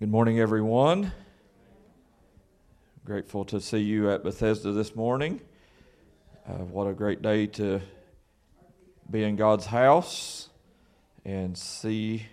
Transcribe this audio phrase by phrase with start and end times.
[0.00, 1.12] Good morning, everyone.
[3.04, 5.42] Grateful to see you at Bethesda this morning.
[6.48, 7.82] Uh, what a great day to
[9.10, 10.48] be in God's house
[11.26, 12.24] and see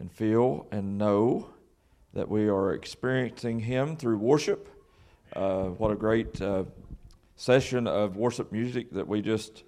[0.00, 1.48] and feel and know
[2.12, 4.68] that we are experiencing Him through worship.
[5.34, 6.64] Uh, what a great uh,
[7.36, 9.62] session of worship music that we just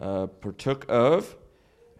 [0.00, 1.36] uh, partook of.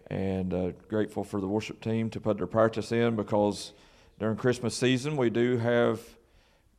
[0.07, 3.71] And uh, grateful for the worship team to put their practice in because
[4.19, 6.01] during Christmas season, we do have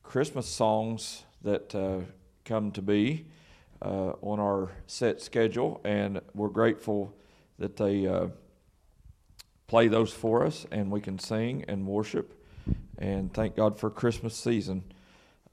[0.03, 2.01] Christmas songs that uh,
[2.45, 3.27] come to be
[3.81, 7.15] uh, on our set schedule, and we're grateful
[7.61, 8.27] that they uh,
[9.69, 12.35] play those for us and we can sing and worship.
[12.99, 14.83] And thank God for Christmas season.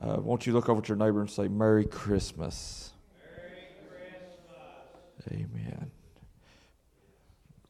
[0.02, 2.94] Uh, won't you look over at your neighbor and say, Merry Christmas?
[3.38, 5.32] Merry Christmas.
[5.32, 5.92] Amen.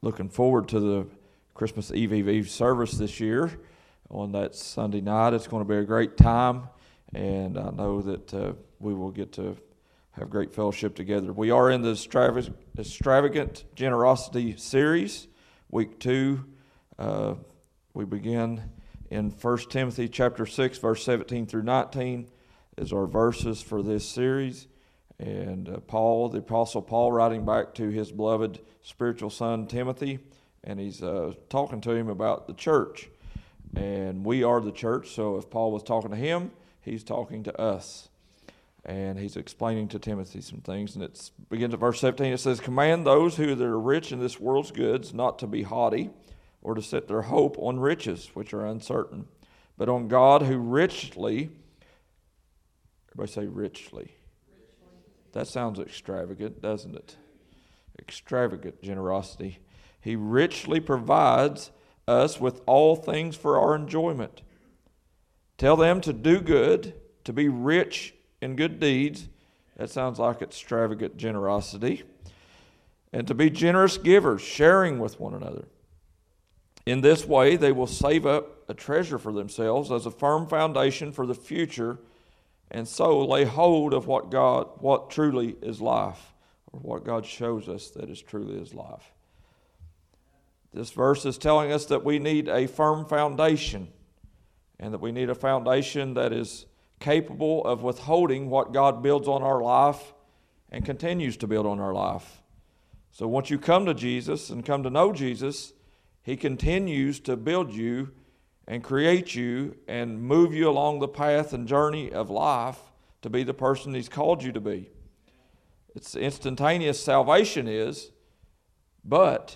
[0.02, 1.08] Looking forward to the
[1.54, 3.52] Christmas Eve Eve, Eve service this year
[4.09, 5.34] on that Sunday night.
[5.34, 6.70] It's going to be a great time,
[7.13, 9.57] and I know that uh, we will get to
[10.12, 11.34] have great fellowship together.
[11.34, 11.91] We are in the
[12.77, 15.27] extravagant, generosity series,
[15.70, 16.46] week two.
[16.98, 17.35] Uh,
[17.93, 18.62] we begin
[19.10, 22.30] in 1 Timothy chapter 6, verse 17 through 19
[22.77, 24.68] is our verses for this series.
[25.20, 30.20] And uh, Paul, the Apostle Paul, writing back to his beloved spiritual son Timothy,
[30.63, 33.10] and he's uh, talking to him about the church
[33.76, 35.13] and we are the church.
[35.13, 38.09] So if Paul was talking to him, he's talking to us.
[38.85, 40.95] And he's explaining to Timothy some things.
[40.95, 42.34] And it begins at verse 17.
[42.34, 46.12] It says, Command those who are rich in this world's goods not to be haughty
[46.62, 49.27] or to set their hope on riches, which are uncertain,
[49.77, 51.49] but on God who richly,
[53.09, 54.01] everybody say richly.
[54.01, 54.13] richly.
[55.34, 57.15] That sounds extravagant, doesn't it?
[57.98, 59.59] Extravagant generosity.
[59.99, 61.71] He richly provides
[62.08, 64.42] us with all things for our enjoyment.
[65.58, 66.94] Tell them to do good,
[67.24, 69.28] to be rich in good deeds.
[69.78, 72.03] That sounds like extravagant generosity.
[73.12, 75.66] And to be generous givers, sharing with one another.
[76.86, 81.12] In this way, they will save up a treasure for themselves as a firm foundation
[81.12, 81.98] for the future,
[82.70, 86.34] and so lay hold of what God, what truly is life,
[86.72, 89.15] or what God shows us that is truly is life.
[90.75, 93.88] This verse is telling us that we need a firm foundation
[94.78, 96.66] and that we need a foundation that is
[97.00, 100.14] capable of withholding what God builds on our life
[100.69, 102.41] and continues to build on our life.
[103.12, 105.72] So once you come to Jesus and come to know Jesus,
[106.22, 108.12] He continues to build you
[108.68, 112.80] and create you and move you along the path and journey of life
[113.22, 114.90] to be the person He's called you to be.
[115.96, 118.12] It's instantaneous salvation is,
[119.06, 119.56] but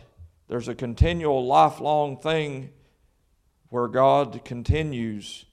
[0.50, 2.72] there's a continual, lifelong thing
[3.70, 5.46] where God continues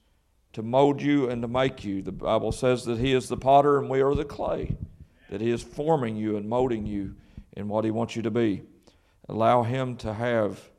[0.54, 2.00] to mold you and to make you.
[2.00, 4.74] The Bible says that He is the potter and we are the clay,
[5.28, 7.14] that He is forming you and molding you
[7.52, 8.62] in what He wants you to be.
[9.28, 10.70] Allow Him to have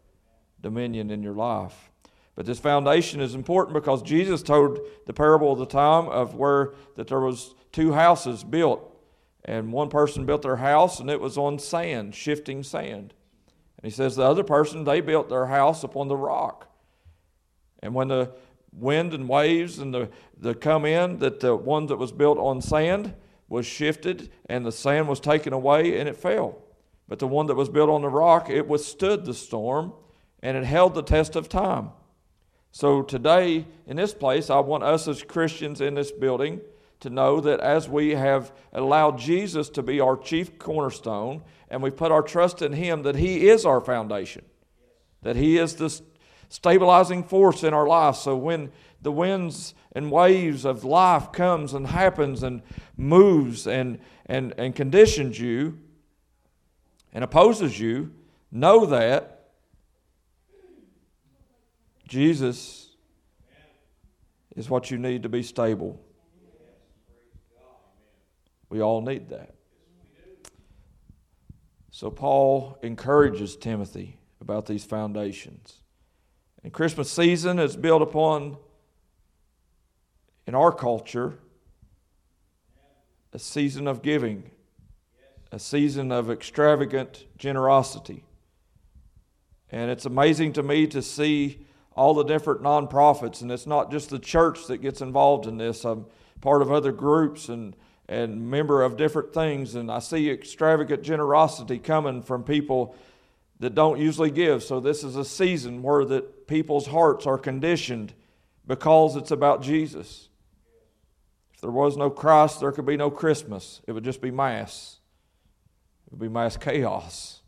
[0.61, 1.91] dominion in your life.
[2.33, 6.73] But this foundation is important because Jesus told the parable of the time of where
[6.95, 8.99] that there was two houses built
[9.45, 13.13] and one person built their house and it was on sand, shifting sand.
[13.77, 16.69] And he says the other person, they built their house upon the rock.
[17.81, 18.31] And when the
[18.71, 22.61] wind and waves and the, the come in, that the one that was built on
[22.61, 23.13] sand
[23.47, 26.61] was shifted and the sand was taken away and it fell.
[27.07, 29.93] But the one that was built on the rock, it withstood the storm
[30.41, 31.91] and it held the test of time.
[32.71, 36.61] So today, in this place, I want us as Christians in this building
[36.99, 41.91] to know that as we have allowed Jesus to be our chief cornerstone and we
[41.91, 44.45] put our trust in Him, that He is our foundation,
[45.21, 46.01] that He is the
[46.49, 48.15] stabilizing force in our life.
[48.15, 48.71] So when
[49.01, 52.61] the winds and waves of life comes and happens and
[52.95, 55.77] moves and, and, and conditions you
[57.13, 58.11] and opposes you,
[58.51, 59.49] know that
[62.07, 62.89] Jesus
[64.55, 66.01] is what you need to be stable.
[68.69, 69.55] We all need that.
[71.91, 75.81] So, Paul encourages Timothy about these foundations.
[76.63, 78.57] And Christmas season is built upon,
[80.45, 81.39] in our culture,
[83.33, 84.51] a season of giving,
[85.51, 88.25] a season of extravagant generosity.
[89.71, 91.65] And it's amazing to me to see
[91.95, 95.83] all the different nonprofits, and it's not just the church that gets involved in this.
[95.83, 96.05] I'm
[96.41, 97.75] part of other groups and
[98.09, 102.95] and member of different things, and I see extravagant generosity coming from people
[103.59, 104.63] that don't usually give.
[104.63, 108.13] So this is a season where that people's hearts are conditioned
[108.65, 110.29] because it's about Jesus.
[111.53, 113.81] If there was no Christ, there could be no Christmas.
[113.87, 114.99] It would just be mass.
[116.05, 117.41] It would be mass chaos.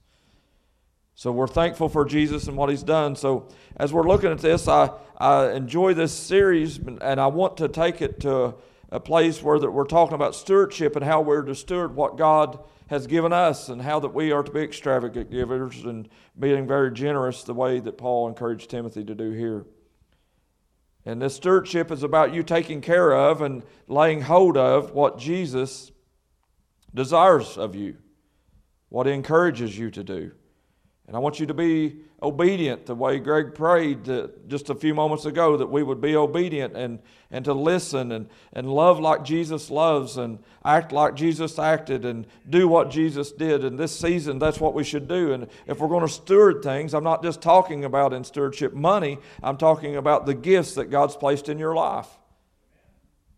[1.14, 3.16] So we're thankful for Jesus and what he's done.
[3.16, 7.68] So as we're looking at this, I, I enjoy this series and I want to
[7.68, 8.56] take it to
[8.92, 12.60] a place where that we're talking about stewardship and how we're to steward what God
[12.88, 16.92] has given us and how that we are to be extravagant givers and being very
[16.92, 19.66] generous the way that Paul encouraged Timothy to do here.
[21.06, 25.92] And this stewardship is about you taking care of and laying hold of what Jesus
[26.94, 27.98] desires of you,
[28.90, 30.32] what he encourages you to do.
[31.08, 34.04] And I want you to be obedient the way Greg prayed
[34.48, 37.00] just a few moments ago that we would be obedient and,
[37.32, 42.28] and to listen and, and love like Jesus loves and act like Jesus acted and
[42.50, 43.64] do what Jesus did.
[43.64, 45.32] And this season, that's what we should do.
[45.32, 49.18] And if we're going to steward things, I'm not just talking about in stewardship money,
[49.42, 52.08] I'm talking about the gifts that God's placed in your life.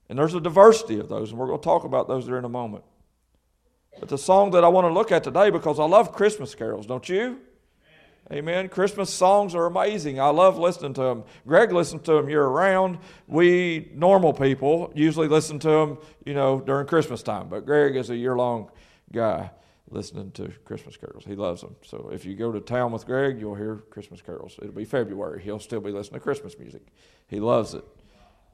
[0.09, 2.45] And there's a diversity of those, and we're going to talk about those there in
[2.45, 2.83] a moment.
[3.99, 6.87] But the song that I want to look at today, because I love Christmas carols,
[6.87, 7.39] don't you?
[8.31, 8.69] Amen.
[8.69, 10.17] Christmas songs are amazing.
[10.21, 11.23] I love listening to them.
[11.45, 12.99] Greg listens to them year round.
[13.27, 17.49] We normal people usually listen to them, you know, during Christmas time.
[17.49, 18.71] But Greg is a year long
[19.11, 19.51] guy
[19.89, 21.25] listening to Christmas carols.
[21.25, 21.75] He loves them.
[21.83, 24.55] So if you go to town with Greg, you'll hear Christmas carols.
[24.61, 25.41] It'll be February.
[25.41, 26.83] He'll still be listening to Christmas music.
[27.27, 27.83] He loves it.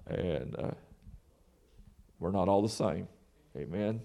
[0.07, 0.71] And uh,
[2.19, 3.07] we're not all the same.
[3.55, 4.01] Amen.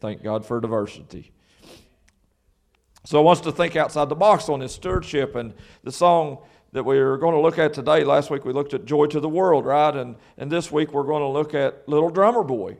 [0.00, 1.30] Thank God for diversity.
[3.06, 5.52] So I want us to think outside the box on this stewardship and
[5.82, 6.38] the song
[6.72, 8.02] that we're going to look at today.
[8.02, 9.94] Last week we looked at Joy to the World, right?
[9.94, 12.78] And, and this week we're going to look at Little Drummer Boy.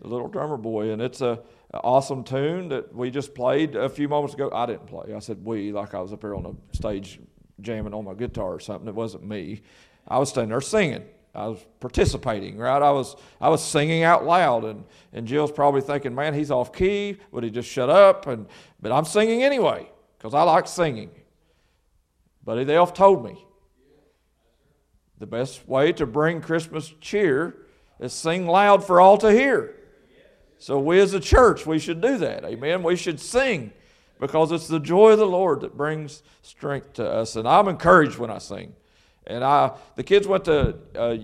[0.00, 0.92] Little Drummer Boy.
[0.92, 1.32] And it's a,
[1.74, 4.50] an awesome tune that we just played a few moments ago.
[4.50, 5.12] I didn't play.
[5.14, 7.20] I said we, like I was up here on the stage
[7.60, 8.88] jamming on my guitar or something.
[8.88, 9.60] It wasn't me.
[10.08, 11.04] I was standing there singing.
[11.34, 12.82] I was participating, right?
[12.82, 16.72] I was I was singing out loud, and, and Jill's probably thinking, "Man, he's off
[16.72, 17.18] key.
[17.30, 18.46] Would he just shut up?" And
[18.80, 19.88] but I'm singing anyway
[20.18, 21.10] because I like singing.
[22.44, 23.44] Buddy Elf told me
[25.18, 27.66] the best way to bring Christmas cheer
[28.00, 29.76] is sing loud for all to hear.
[30.58, 32.44] So we as a church, we should do that.
[32.44, 32.82] Amen.
[32.82, 33.72] We should sing
[34.18, 37.36] because it's the joy of the Lord that brings strength to us.
[37.36, 38.74] And I'm encouraged when I sing.
[39.26, 41.16] And I, the kids went to uh,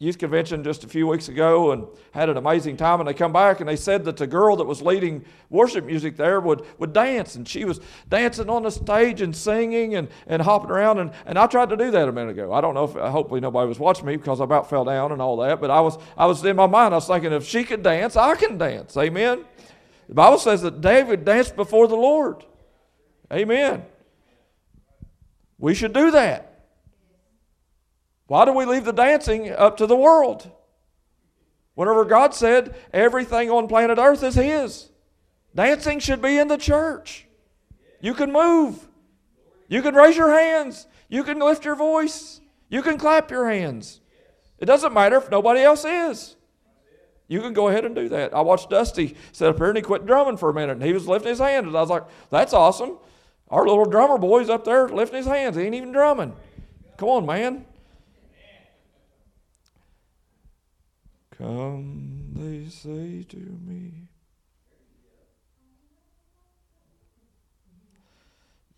[0.00, 3.00] youth convention just a few weeks ago and had an amazing time.
[3.00, 6.16] And they come back and they said that the girl that was leading worship music
[6.16, 7.36] there would, would dance.
[7.36, 10.98] And she was dancing on the stage and singing and, and hopping around.
[10.98, 12.52] And, and I tried to do that a minute ago.
[12.52, 15.22] I don't know if, hopefully nobody was watching me because I about fell down and
[15.22, 15.60] all that.
[15.60, 18.16] But I was, I was in my mind, I was thinking, if she could dance,
[18.16, 18.96] I can dance.
[18.96, 19.44] Amen.
[20.08, 22.44] The Bible says that David danced before the Lord.
[23.32, 23.84] Amen.
[25.58, 26.53] We should do that.
[28.34, 30.50] Why do we leave the dancing up to the world?
[31.74, 34.88] Whenever God said everything on planet Earth is His,
[35.54, 37.28] dancing should be in the church.
[38.00, 38.88] You can move,
[39.68, 44.00] you can raise your hands, you can lift your voice, you can clap your hands.
[44.58, 46.34] It doesn't matter if nobody else is.
[47.28, 48.34] You can go ahead and do that.
[48.34, 50.92] I watched Dusty sit up here and he quit drumming for a minute and he
[50.92, 51.68] was lifting his hand.
[51.68, 52.98] And I was like, that's awesome.
[53.48, 55.54] Our little drummer boy's up there lifting his hands.
[55.54, 56.34] He ain't even drumming.
[56.96, 57.66] Come on, man.
[61.38, 64.08] Come, they say to me.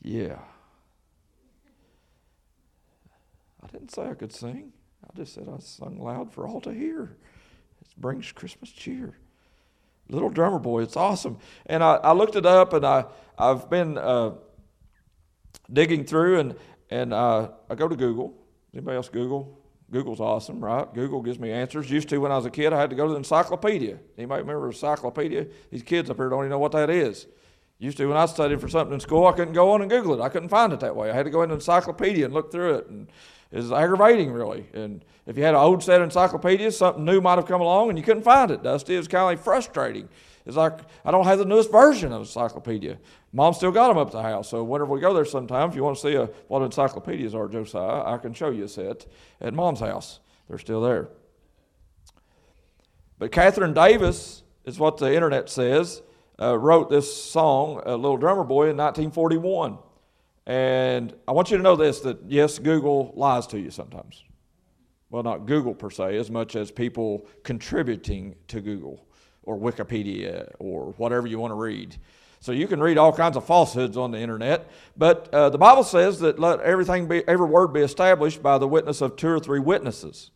[0.03, 0.39] Yeah.
[3.63, 4.73] I didn't say I could sing.
[5.05, 7.17] I just said I sung loud for all to hear.
[7.81, 9.15] It brings Christmas cheer.
[10.09, 11.39] Little drummer boy, it's awesome.
[11.67, 14.35] And I, I looked it up and I, I've been uh,
[15.73, 16.55] digging through and,
[16.91, 18.35] and uh, I go to Google.
[18.73, 19.59] Anybody else Google?
[19.91, 20.93] Google's awesome, right?
[20.95, 21.91] Google gives me answers.
[21.91, 23.99] Used to when I was a kid, I had to go to the encyclopedia.
[24.19, 25.47] Anybody remember encyclopedia?
[25.71, 27.27] These kids up here don't even know what that is.
[27.79, 30.15] Used to when I studied for something in school, I couldn't go on and Google
[30.15, 30.25] it.
[30.25, 31.11] I couldn't find it that way.
[31.11, 33.07] I had to go into the encyclopedia and look through it, and
[33.53, 34.67] it was aggravating, really.
[34.73, 37.91] And if you had an old set of encyclopedias, something new might have come along,
[37.91, 38.63] and you couldn't find it.
[38.63, 40.09] Dusty, it was kind of like frustrating.
[40.47, 42.99] It's like I don't have the newest version of encyclopedia.
[43.37, 44.49] Mom still got them up at the house.
[44.49, 47.49] So whenever we go there sometime, if you want to see a, what encyclopedias are,
[47.49, 49.05] Josiah, I can show you a set
[49.43, 50.21] at Mom's house.
[50.49, 51.11] They're still there.
[53.19, 56.01] But Katherine Davis is what the internet says.
[56.41, 59.81] Uh, wrote this song, "A Little Drummer Boy," in 1941.
[60.47, 64.25] And I want you to know this: that yes, Google lies to you sometimes.
[65.11, 69.07] Well, not Google per se, as much as people contributing to Google
[69.43, 71.99] or Wikipedia or whatever you want to read.
[72.47, 75.83] So you can read all kinds of falsehoods on the internet, but uh, the Bible
[75.83, 79.41] says that let everything be, every word be established by the witness of two or
[79.41, 80.31] three witnesses.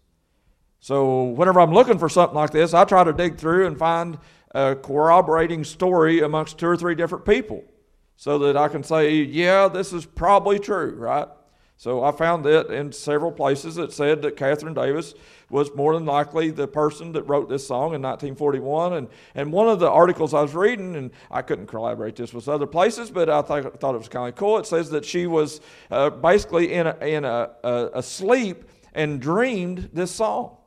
[0.80, 4.18] So whenever I'm looking for something like this, I try to dig through and find
[4.50, 7.62] a corroborating story amongst two or three different people
[8.16, 11.28] so that I can say, yeah, this is probably true, right?
[11.80, 15.14] So I found that in several places that said that Katherine Davis
[15.48, 18.92] was more than likely the person that wrote this song in 1941.
[18.92, 22.50] And, and one of the articles I was reading, and I couldn't collaborate this with
[22.50, 24.58] other places, but I th- thought it was kind of cool.
[24.58, 29.18] It says that she was uh, basically in a, in a, a, a sleep and
[29.18, 30.58] dreamed this song.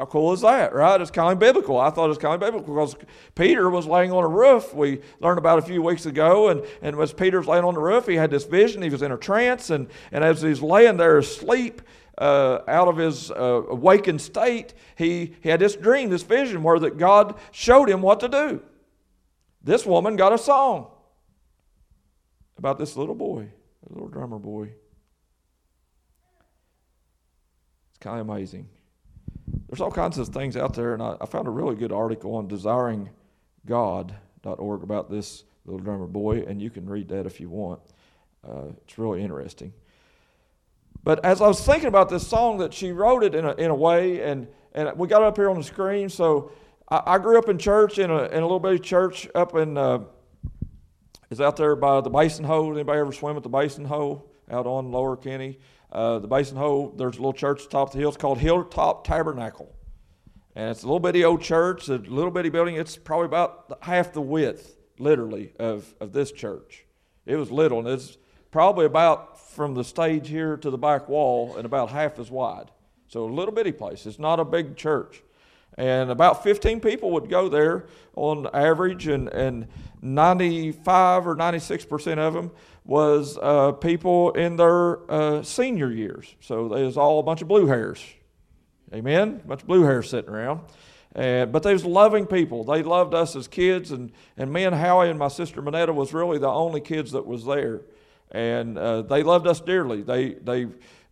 [0.00, 0.98] How cool is that, right?
[0.98, 1.78] It's kind of biblical.
[1.78, 2.96] I thought it was kind of biblical because
[3.34, 4.72] Peter was laying on a roof.
[4.72, 8.06] We learned about a few weeks ago, and, and as Peter's laying on the roof,
[8.06, 8.80] he had this vision.
[8.80, 11.82] He was in a trance, and, and as he's laying there asleep,
[12.16, 16.78] uh, out of his uh, awakened state, he, he had this dream, this vision, where
[16.78, 18.62] that God showed him what to do.
[19.62, 20.92] This woman got a song
[22.56, 23.50] about this little boy,
[23.86, 24.70] a little drummer boy.
[27.90, 28.66] It's kind of amazing
[29.68, 32.34] there's all kinds of things out there, and I, I found a really good article
[32.34, 37.80] on desiringgod.org about this little drummer boy, and you can read that if you want.
[38.46, 39.72] Uh, it's really interesting.
[41.02, 43.70] But as I was thinking about this song, that she wrote it in a, in
[43.70, 46.08] a way, and, and we got up here on the screen.
[46.08, 46.52] So
[46.88, 49.78] I, I grew up in church, in a, in a little bitty church up in,
[49.78, 50.00] uh,
[51.30, 52.72] is out there by the Basin Hole.
[52.72, 55.58] Anybody ever swim at the Basin Hole out on Lower Kenny?
[55.92, 58.08] Uh, the Basin Hole, there's a little church atop the hill.
[58.08, 59.74] It's called Hilltop Tabernacle.
[60.54, 62.76] And it's a little bitty old church, a little bitty building.
[62.76, 66.84] It's probably about half the width, literally, of, of this church.
[67.26, 68.18] It was little, and it's
[68.50, 72.70] probably about from the stage here to the back wall and about half as wide.
[73.08, 74.06] So a little bitty place.
[74.06, 75.22] It's not a big church.
[75.78, 79.68] And about 15 people would go there on average, and, and
[80.02, 82.50] 95 or 96% of them
[82.84, 86.34] was uh, people in their uh, senior years.
[86.40, 88.04] So there's all a bunch of blue hairs.
[88.92, 89.40] Amen?
[89.44, 90.60] A bunch of blue hairs sitting around.
[91.14, 92.64] And, but they was loving people.
[92.64, 96.12] They loved us as kids, and, and me and Howie and my sister Manetta was
[96.12, 97.82] really the only kids that was there.
[98.30, 100.02] And uh, they loved us dearly.
[100.02, 100.68] They, they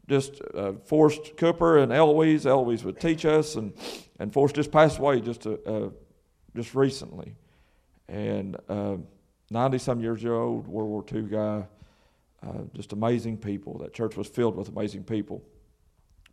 [0.08, 2.46] just uh, Forrest Cooper and Eloise.
[2.46, 3.72] Eloise would teach us, and,
[4.18, 5.90] and Forrest just passed away just, uh,
[6.56, 7.34] just recently.
[8.08, 8.96] And uh,
[9.50, 11.66] 90 some years old, World War II guy.
[12.46, 13.78] Uh, just amazing people.
[13.78, 15.42] That church was filled with amazing people.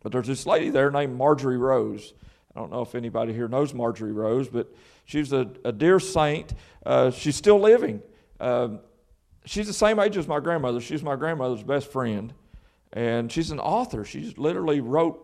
[0.02, 2.14] But there's this lady there named Marjorie Rose.
[2.54, 4.72] I don't know if anybody here knows Marjorie Rose, but
[5.04, 6.54] she's a, a dear saint.
[6.84, 8.02] Uh, she's still living.
[8.38, 8.80] Um,
[9.44, 10.80] she's the same age as my grandmother.
[10.80, 12.32] She's my grandmother's best friend.
[12.96, 14.04] And she's an author.
[14.04, 15.22] She literally wrote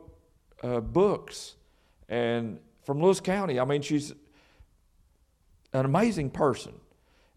[0.62, 1.56] uh, books.
[2.06, 4.12] And from Lewis County, I mean, she's
[5.72, 6.74] an amazing person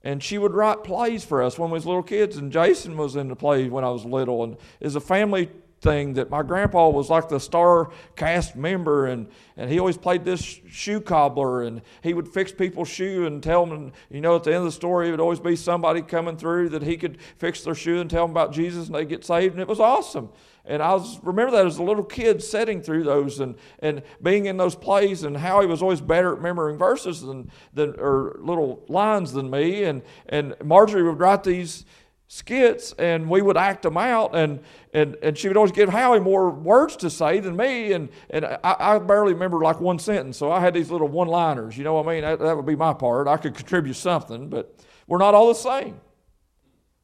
[0.03, 3.15] and she would write plays for us when we was little kids and jason was
[3.15, 5.49] in the play when i was little and it's a family
[5.81, 9.27] thing that my grandpa was like the star cast member and,
[9.57, 13.65] and he always played this shoe cobbler and he would fix people's shoe and tell
[13.65, 16.37] them you know at the end of the story it would always be somebody coming
[16.37, 19.23] through that he could fix their shoe and tell them about jesus and they get
[19.23, 20.29] saved and it was awesome
[20.67, 24.47] and I was, remember that as a little kid sitting through those and, and being
[24.47, 28.35] in those plays, and how he was always better at remembering verses than, than or
[28.39, 29.83] little lines than me.
[29.83, 31.85] And, and Marjorie would write these
[32.27, 34.59] skits and we would act them out and,
[34.93, 38.45] and, and she would always give Howie more words to say than me and, and
[38.45, 41.83] I, I barely remember like one sentence so I had these little one liners you
[41.83, 44.75] know what I mean that, that would be my part I could contribute something but
[45.05, 46.01] we're not all the same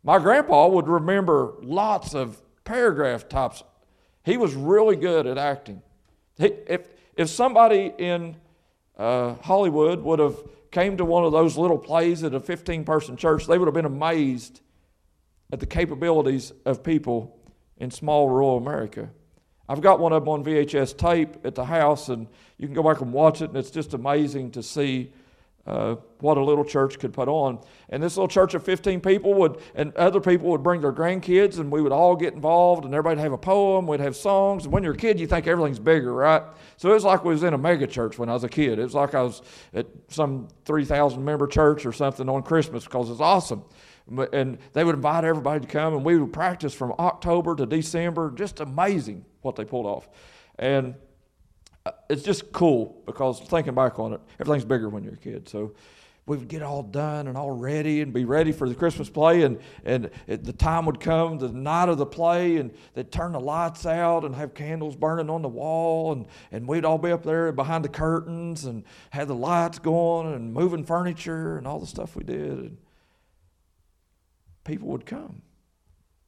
[0.03, 3.63] my grandpa would remember lots of paragraph tops.
[4.23, 5.81] He was really good at acting.
[6.37, 8.35] He, if, if somebody in
[8.97, 10.37] uh, Hollywood would have
[10.71, 13.75] came to one of those little plays at a 15 person church, they would have
[13.75, 14.61] been amazed
[15.51, 17.37] at the capabilities of people
[17.77, 19.09] in small rural America.
[19.67, 22.27] I've got one of them on VHS tape at the house, and
[22.57, 25.13] you can go back and watch it, and it's just amazing to see
[25.65, 27.59] uh, what a little church could put on.
[27.89, 31.59] And this little church of 15 people would, and other people would bring their grandkids,
[31.59, 34.65] and we would all get involved, and everybody'd have a poem, we'd have songs.
[34.65, 36.43] And when you're a kid, you think everything's bigger, right?
[36.77, 38.79] So it was like we was in a mega church when I was a kid.
[38.79, 39.41] It was like I was
[39.73, 43.63] at some 3,000 member church or something on Christmas because it's awesome.
[44.33, 48.31] And they would invite everybody to come, and we would practice from October to December.
[48.31, 50.09] Just amazing what they pulled off.
[50.59, 50.95] And
[51.85, 55.49] uh, it's just cool because thinking back on it, everything's bigger when you're a kid.
[55.49, 55.73] So
[56.27, 59.41] we would get all done and all ready and be ready for the Christmas play.
[59.41, 63.31] And, and it, the time would come, the night of the play, and they'd turn
[63.31, 66.13] the lights out and have candles burning on the wall.
[66.13, 70.33] And, and we'd all be up there behind the curtains and have the lights going
[70.33, 72.59] and moving furniture and all the stuff we did.
[72.59, 72.77] And
[74.63, 75.41] people would come.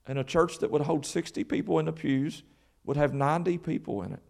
[0.05, 2.43] And a church that would hold 60 people in the pews
[2.83, 4.23] would have 90 people in it,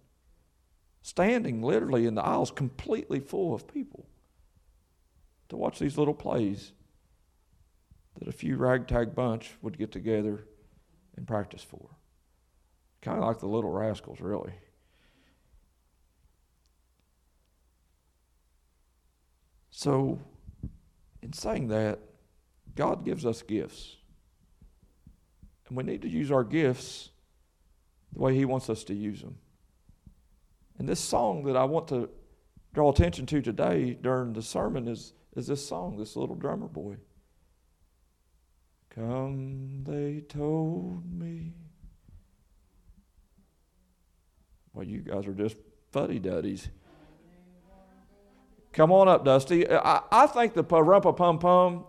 [1.01, 4.05] standing literally in the aisles, completely full of people
[5.50, 6.72] to watch these little plays
[8.19, 10.45] that a few ragtag bunch would get together
[11.15, 11.89] and practice for.
[13.01, 14.53] Kind of like the little rascals, really.
[19.72, 20.19] So,
[21.22, 22.00] in saying that,
[22.75, 23.97] God gives us gifts.
[25.67, 27.09] And we need to use our gifts
[28.13, 29.37] the way He wants us to use them.
[30.77, 32.09] And this song that I want to
[32.73, 36.97] draw attention to today during the sermon is, is this song, this little drummer boy.
[38.89, 41.53] Come, they told me.
[44.73, 45.55] Well, you guys are just
[45.91, 46.69] fuddy duddies.
[48.71, 49.69] Come on up, Dusty.
[49.69, 51.85] I, I think the Rumpa Pum Pum,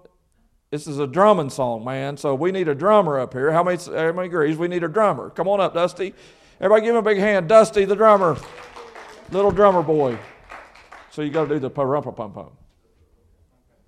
[0.75, 2.17] this is a drumming song, man.
[2.17, 3.53] So we need a drummer up here.
[3.53, 4.57] How many, how many agrees?
[4.57, 5.31] We need a drummer.
[5.31, 6.13] Come on up, Dusty.
[6.61, 7.49] Everybody give him a big hand.
[7.49, 8.37] Dusty, the drummer.
[9.31, 10.19] Little drummer boy.
[11.13, 12.51] So you got to do the Rumpa Pum Pum.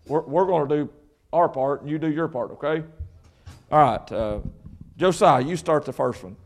[0.07, 0.91] We're, we're going to do
[1.33, 2.85] our part, and you do your part, okay?
[3.73, 4.13] All right.
[4.13, 4.39] Uh,
[4.97, 6.37] Josiah, you start the first one.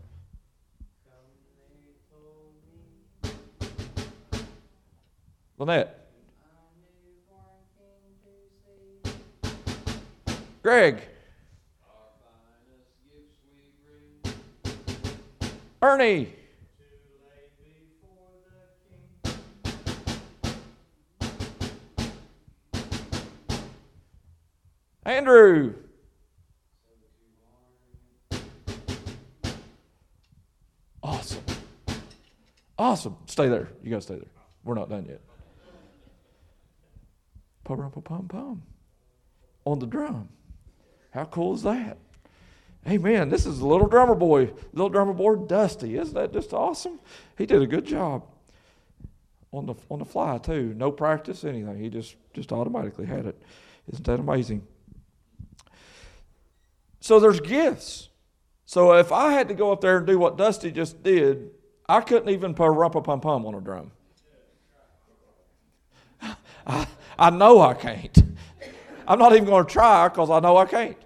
[5.59, 6.00] Lynette.
[10.63, 11.01] Greg.
[15.83, 16.35] Ernie.
[25.07, 25.75] Andrew.
[31.03, 31.43] Awesome.
[32.79, 33.17] Awesome.
[33.27, 33.69] Stay there.
[33.83, 34.29] You guys stay there.
[34.63, 35.23] We're not done yet.
[37.65, 38.63] Pum pum pum
[39.65, 40.29] on the drum.
[41.11, 41.99] How cool is that?
[42.85, 45.99] Hey man, this is little drummer boy, little drummer boy Dusty.
[45.99, 46.99] Isn't that just awesome?
[47.37, 48.25] He did a good job
[49.53, 50.73] on the on the fly too.
[50.77, 51.79] No practice, anything.
[51.79, 53.43] He just just automatically had it.
[53.93, 54.67] Isn't that amazing?
[57.01, 58.09] So there's gifts.
[58.65, 61.51] So if I had to go up there and do what Dusty just did,
[61.89, 63.91] I couldn't even put a rumpa pum pum on a drum.
[66.67, 66.87] I,
[67.19, 68.17] I know I can't.
[69.11, 70.97] I'm not even going to try because I know I can't.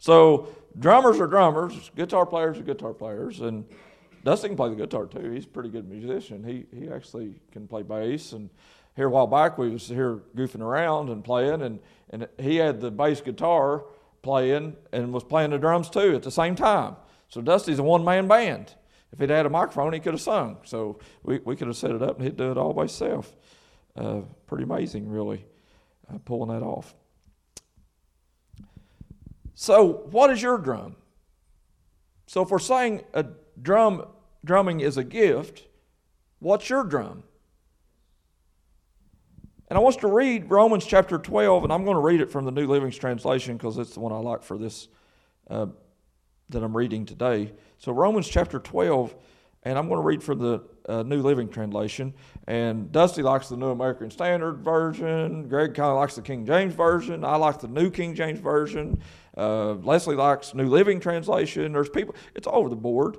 [0.00, 3.64] So drummers are drummers, guitar players are guitar players, and
[4.24, 5.30] Dusty can play the guitar too.
[5.30, 6.42] He's a pretty good musician.
[6.42, 8.32] He he actually can play bass.
[8.32, 8.50] And
[8.96, 11.78] here a while back we was here goofing around and playing, and
[12.10, 13.84] and he had the bass guitar
[14.22, 16.96] playing and was playing the drums too at the same time.
[17.28, 18.74] So Dusty's a one man band.
[19.12, 20.58] If he'd had a microphone, he could have sung.
[20.64, 23.36] So we, we could have set it up and he'd do it all by himself.
[23.96, 25.44] Uh, pretty amazing, really
[26.24, 26.94] pulling that off.
[29.54, 30.96] So, what is your drum?
[32.26, 33.26] So, if we're saying a
[33.60, 34.06] drum
[34.44, 35.64] drumming is a gift,
[36.38, 37.24] what's your drum?
[39.68, 42.44] And I want to read Romans chapter 12, and I'm going to read it from
[42.44, 44.88] the New Living Translation because it's the one I like for this
[45.50, 45.66] uh,
[46.48, 47.52] that I'm reading today.
[47.78, 49.14] So, Romans chapter 12,
[49.64, 52.14] and I'm going to read from the uh, New Living Translation.
[52.46, 55.48] And Dusty likes the New American Standard Version.
[55.48, 57.24] Greg kind of likes the King James Version.
[57.24, 59.00] I like the New King James Version.
[59.36, 61.72] Uh, Leslie likes New Living Translation.
[61.72, 63.18] There's people, it's all over the board.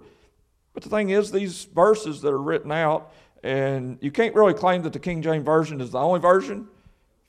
[0.73, 4.81] But the thing is, these verses that are written out, and you can't really claim
[4.83, 6.67] that the King James Version is the only version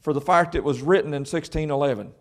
[0.00, 2.12] for the fact it was written in 1611.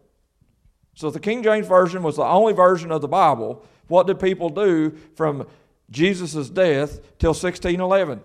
[0.95, 4.19] So if the King James Version was the only version of the Bible, what did
[4.19, 5.47] people do from
[5.91, 8.21] Jesus' death till 1611.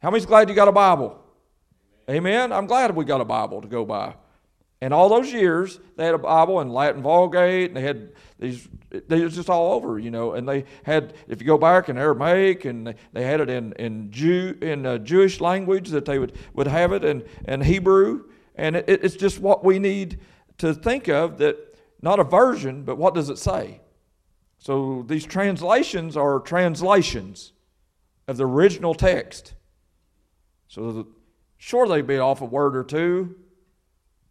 [0.00, 1.22] How many's glad you got a Bible?
[2.08, 2.52] Amen.
[2.52, 4.14] I'm glad we got a Bible to go by.
[4.82, 8.66] And all those years, they had a Bible in Latin Vulgate, and they had these,
[9.08, 10.32] they was just all over, you know.
[10.32, 14.10] And they had, if you go back in Aramaic, and they had it in in
[14.10, 18.24] Jew in a Jewish language that they would would have it in in Hebrew,
[18.56, 20.18] and it, it's just what we need
[20.58, 21.58] to think of that
[22.00, 23.80] not a version, but what does it say?
[24.60, 27.52] So these translations are translations
[28.28, 29.54] of the original text.
[30.68, 31.06] So the,
[31.56, 33.36] sure they be off a word or two,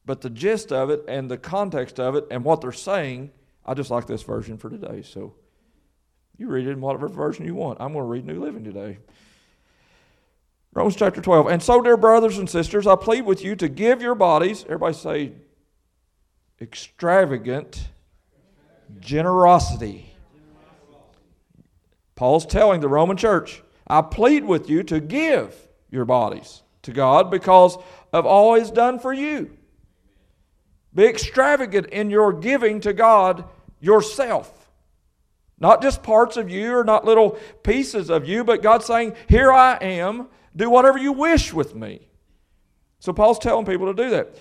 [0.06, 3.32] but the gist of it and the context of it and what they're saying,
[3.66, 5.02] I just like this version for today.
[5.02, 5.34] So
[6.38, 7.82] you read it in whatever version you want.
[7.82, 9.00] I'm going to read New Living today.
[10.74, 11.48] Romans chapter 12.
[11.48, 14.94] And so, dear brothers and sisters, I plead with you to give your bodies, everybody
[14.94, 15.32] say,
[16.62, 17.90] extravagant
[19.00, 20.09] generosity
[22.20, 25.56] Paul's telling the Roman church, I plead with you to give
[25.90, 27.78] your bodies to God because
[28.12, 29.56] of all He's done for you.
[30.94, 33.46] Be extravagant in your giving to God
[33.80, 34.70] yourself.
[35.62, 39.54] Not just parts of you or not little pieces of you, but God saying, Here
[39.54, 42.10] I am, do whatever you wish with me.
[43.00, 44.36] So Paul's telling people to do that.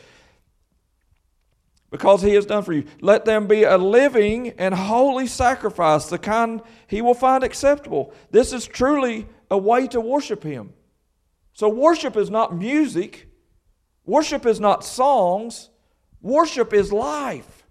[1.90, 2.84] Because he has done for you.
[3.00, 8.12] Let them be a living and holy sacrifice, the kind he will find acceptable.
[8.30, 10.74] This is truly a way to worship him.
[11.54, 13.28] So, worship is not music,
[14.04, 15.70] worship is not songs,
[16.20, 17.66] worship is life.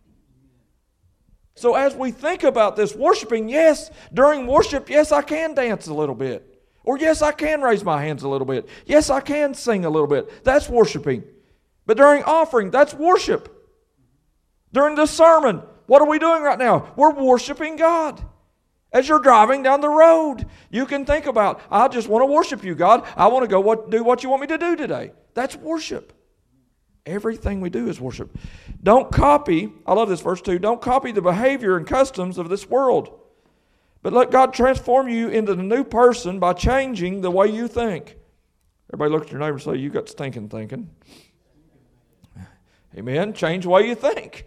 [1.56, 5.94] So, as we think about this worshiping, yes, during worship, yes, I can dance a
[5.94, 6.62] little bit.
[6.84, 8.68] Or, yes, I can raise my hands a little bit.
[8.86, 10.44] Yes, I can sing a little bit.
[10.44, 11.24] That's worshiping.
[11.86, 13.57] But during offering, that's worship.
[14.78, 16.94] During the sermon, what are we doing right now?
[16.96, 18.24] We're worshiping God.
[18.94, 22.64] As you're driving down the road, you can think about, I just want to worship
[22.64, 23.04] you, God.
[23.16, 25.14] I want to go what, do what you want me to do today.
[25.34, 26.14] That's worship.
[27.08, 28.38] Everything we do is worship.
[28.84, 32.70] Don't copy, I love this verse too, don't copy the behavior and customs of this
[32.70, 33.20] world.
[34.04, 38.16] But let God transform you into the new person by changing the way you think.
[38.94, 40.92] Everybody look at your neighbor and say, You got stinking thinking.
[42.96, 43.34] Amen.
[43.34, 44.46] Change the way you think.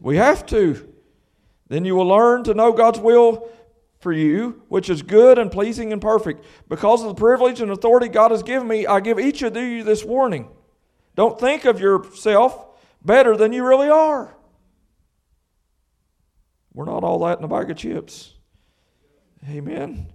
[0.00, 0.88] We have to.
[1.68, 3.48] Then you will learn to know God's will
[4.00, 6.44] for you, which is good and pleasing and perfect.
[6.68, 9.84] Because of the privilege and authority God has given me, I give each of you
[9.84, 10.48] this warning.
[11.16, 12.66] Don't think of yourself
[13.04, 14.34] better than you really are.
[16.72, 18.34] We're not all that in a bag of chips.
[19.48, 20.06] Amen.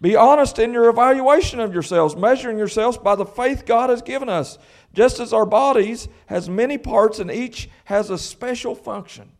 [0.00, 4.28] Be honest in your evaluation of yourselves, measuring yourselves by the faith God has given
[4.28, 4.58] us.
[4.92, 9.32] Just as our bodies has many parts and each has a special function.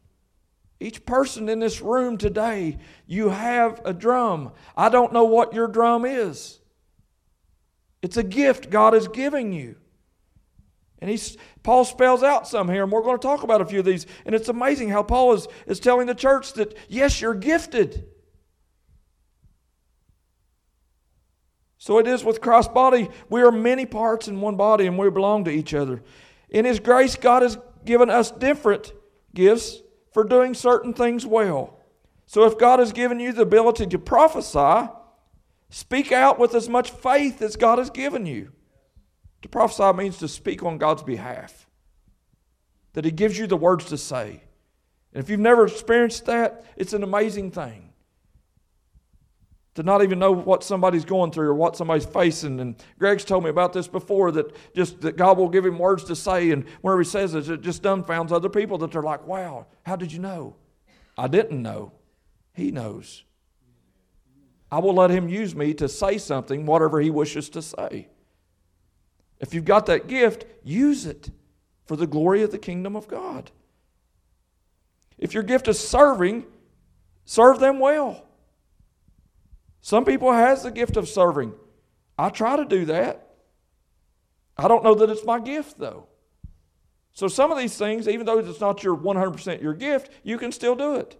[0.81, 4.53] Each person in this room today, you have a drum.
[4.77, 6.59] I don't know what your drum is.
[8.03, 9.77] It's a gift God is giving you.
[10.99, 13.81] And he's, Paul spells out some here, and we're going to talk about a few
[13.81, 14.07] of these.
[14.25, 18.07] And it's amazing how Paul is, is telling the church that, yes, you're gifted.
[21.83, 23.09] So it is with Christ's body.
[23.29, 26.01] We are many parts in one body and we belong to each other.
[26.49, 28.93] In His grace, God has given us different
[29.35, 31.81] gifts for doing certain things well.
[32.27, 34.93] So if God has given you the ability to prophesy,
[35.71, 38.53] speak out with as much faith as God has given you.
[39.43, 41.67] To prophesy means to speak on God's behalf,
[42.93, 44.45] that He gives you the words to say.
[45.13, 47.92] And if you've never experienced that, it's an amazing thing
[49.75, 52.61] to not even know what somebody's going through or what somebody's facing.
[52.61, 56.05] And Greg's told me about this before that just that God will give him words
[56.05, 59.27] to say, and whenever he says it, it just dumbfounds other people that they're like,
[59.27, 60.57] wow, how did you know?
[61.17, 61.93] I didn't know.
[62.55, 63.25] He knows.
[64.71, 68.09] I will let him use me to say something, whatever he wishes to say.
[69.41, 71.31] If you've got that gift, use it
[71.87, 73.51] for the glory of the kingdom of God.
[75.19, 76.47] If your gift is serving,
[77.25, 78.27] serve them well.
[79.83, 81.53] Some people has the gift of serving.
[82.17, 83.29] I try to do that.
[84.57, 86.07] I don't know that it's my gift though.
[87.13, 90.51] So some of these things, even though it's not your 100% your gift, you can
[90.53, 91.19] still do it.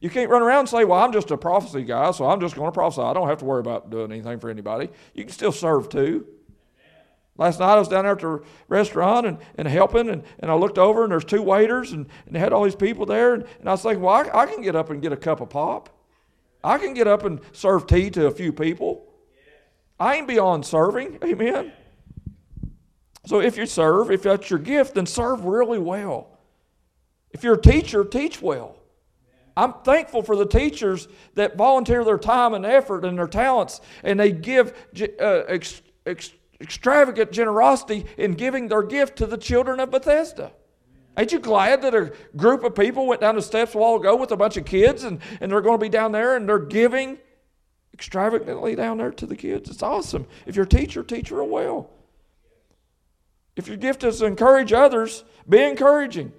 [0.00, 2.56] You can't run around and say, "Well, I'm just a prophecy guy, so I'm just
[2.56, 3.02] going to prophesy.
[3.02, 6.26] I don't have to worry about doing anything for anybody." You can still serve too.
[7.38, 10.54] Last night I was down there at the restaurant and, and helping, and, and I
[10.54, 13.44] looked over and there's two waiters and, and they had all these people there, and,
[13.60, 15.48] and I was thinking, well, I, I can get up and get a cup of
[15.48, 15.88] pop.
[16.64, 19.06] I can get up and serve tea to a few people.
[19.98, 21.18] I ain't beyond serving.
[21.24, 21.72] Amen.
[23.26, 26.38] So if you serve, if that's your gift, then serve really well.
[27.30, 28.76] If you're a teacher, teach well.
[29.56, 34.18] I'm thankful for the teachers that volunteer their time and effort and their talents, and
[34.18, 34.72] they give
[35.20, 40.52] uh, ex, ex, extravagant generosity in giving their gift to the children of Bethesda.
[41.16, 44.16] Ain't you glad that a group of people went down the steps a while ago
[44.16, 46.58] with a bunch of kids and, and they're going to be down there and they're
[46.58, 47.18] giving
[47.92, 49.70] extravagantly down there to the kids?
[49.70, 50.26] It's awesome.
[50.46, 51.90] If you're a teacher, teach real well.
[53.56, 56.32] If your gift is to encourage others, be encouraging.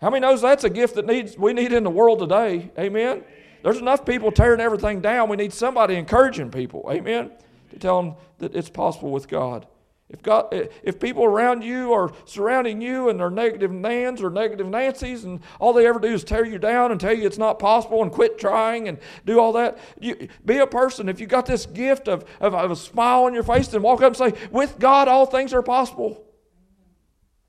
[0.00, 2.70] How many knows that's a gift that needs we need in the world today?
[2.78, 3.24] Amen.
[3.62, 5.28] There's enough people tearing everything down.
[5.28, 6.88] We need somebody encouraging people.
[6.90, 7.30] Amen.
[7.70, 9.66] To tell them that it's possible with God.
[10.12, 10.48] If, God,
[10.82, 15.40] if people around you are surrounding you and they're negative Nans or negative Nancy's and
[15.58, 18.12] all they ever do is tear you down and tell you it's not possible and
[18.12, 21.08] quit trying and do all that, you, be a person.
[21.08, 24.02] If you got this gift of, of, of a smile on your face, then walk
[24.02, 26.22] up and say, With God, all things are possible.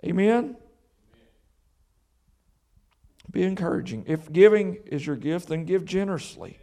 [0.05, 0.55] Amen.
[3.29, 4.05] Be encouraging.
[4.07, 6.59] If giving is your gift, then give generously.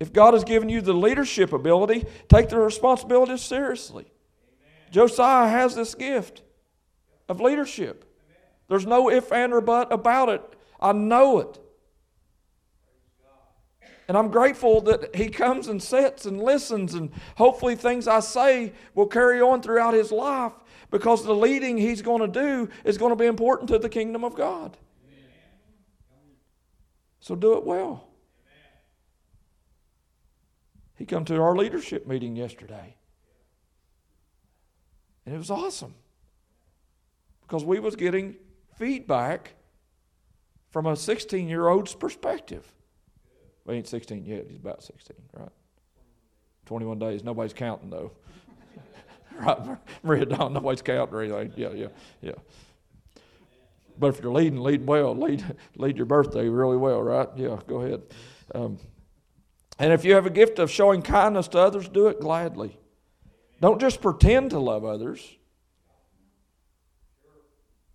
[0.00, 4.11] If God has given you the leadership ability, take the responsibility seriously.
[4.92, 6.42] Josiah has this gift
[7.28, 8.04] of leadership.
[8.68, 10.42] There's no if, and, or but about it.
[10.78, 11.58] I know it.
[14.06, 18.74] And I'm grateful that he comes and sits and listens, and hopefully, things I say
[18.94, 20.52] will carry on throughout his life
[20.90, 24.24] because the leading he's going to do is going to be important to the kingdom
[24.24, 24.76] of God.
[27.20, 28.08] So do it well.
[30.96, 32.96] He come to our leadership meeting yesterday.
[35.24, 35.94] And it was awesome.
[37.42, 38.36] Because we was getting
[38.76, 39.54] feedback
[40.70, 42.72] from a 16-year-old's perspective.
[43.64, 44.46] Well, he ain't 16 yet.
[44.48, 45.48] He's about 16, right?
[46.66, 47.22] 21 days.
[47.22, 48.12] Nobody's counting, though.
[49.38, 51.52] right, Maria Dawn, nobody's counting or anything.
[51.56, 51.88] Yeah, yeah,
[52.20, 52.32] yeah.
[53.98, 55.14] But if you're leading, lead well.
[55.14, 55.44] Lead,
[55.76, 57.28] lead your birthday really well, right?
[57.36, 58.02] Yeah, go ahead.
[58.54, 58.78] Um,
[59.78, 62.78] and if you have a gift of showing kindness to others, do it gladly.
[63.62, 65.24] Don't just pretend to love others.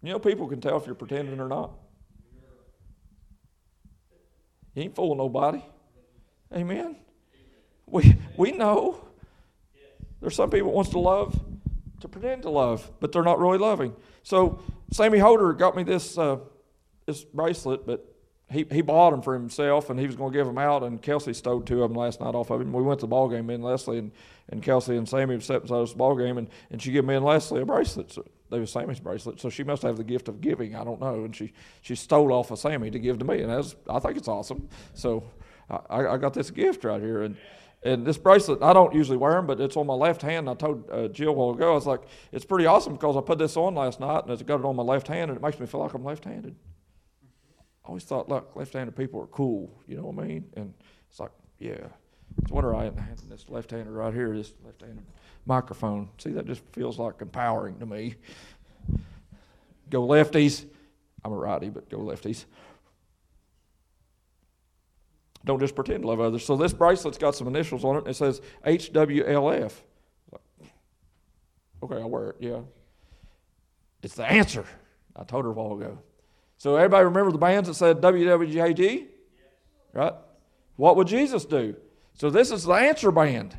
[0.02, 1.72] You know, people can tell if you're pretending or not.
[4.74, 5.62] You ain't fooling nobody.
[6.56, 6.96] Amen.
[7.86, 9.10] We we know.
[10.22, 11.38] There's some people wants to love
[12.00, 13.94] to pretend to love, but they're not really loving.
[14.24, 14.62] So
[14.94, 16.38] Sammy Holder got me this uh,
[17.06, 18.17] this bracelet, but
[18.50, 20.84] he, he bought them for himself and he was going to give them out.
[20.84, 22.72] And Kelsey stole two of them last night off of him.
[22.72, 24.12] We went to the ball game, me and Leslie, and,
[24.50, 27.04] and Kelsey and Sammy were sitting beside us the ball game, and, and she gave
[27.04, 28.12] me and Leslie a bracelet.
[28.12, 29.42] So they were Sammy's bracelet.
[29.42, 30.76] So she must have the gift of giving.
[30.76, 31.26] I don't know.
[31.26, 33.42] And she, she stole off of Sammy to give to me.
[33.42, 34.70] And was, I think it's awesome.
[34.94, 35.24] So
[35.70, 37.24] I, I got this gift right here.
[37.24, 37.36] And,
[37.84, 40.50] and this bracelet, I don't usually wear them, but it's on my left hand.
[40.50, 43.22] I told uh, Jill a while ago, I was like, it's pretty awesome because I
[43.22, 45.42] put this on last night and it's got it on my left hand, and it
[45.42, 46.56] makes me feel like I'm left handed.
[47.88, 49.72] I always thought, look, left-handed people are cool.
[49.88, 50.46] You know what I mean?
[50.58, 50.74] And
[51.10, 51.88] it's like, yeah.
[52.42, 52.98] It's wonder I had
[53.30, 55.06] this left-hander right here, this left-handed
[55.46, 56.10] microphone.
[56.18, 58.16] See, that just feels like empowering to me.
[59.90, 60.66] Go lefties.
[61.24, 62.44] I'm a righty, but go lefties.
[65.46, 66.44] Don't just pretend to love others.
[66.44, 68.08] So this bracelet's got some initials on it.
[68.08, 69.72] It says HWLF.
[71.82, 72.36] Okay, I'll wear it.
[72.42, 72.60] Yeah.
[74.04, 74.66] It's the answer.
[75.16, 76.00] I told her a while ago.
[76.58, 79.08] So everybody remember the bands that said WWJD?
[79.94, 80.14] Right?
[80.76, 81.76] What would Jesus do?
[82.14, 83.56] So this is the answer band.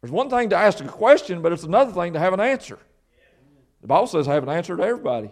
[0.00, 2.78] There's one thing to ask a question, but it's another thing to have an answer.
[3.80, 5.30] The Bible says have an answer to everybody.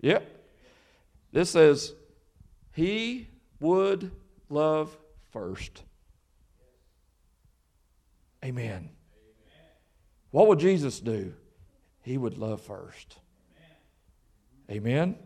[0.00, 0.36] Yep.
[1.32, 1.94] This says,
[2.72, 3.28] He
[3.60, 4.10] would
[4.48, 4.96] love
[5.32, 5.82] first.
[8.44, 8.90] Amen.
[10.30, 11.34] What would Jesus do?
[12.06, 13.18] He would love first.
[14.70, 15.16] Amen.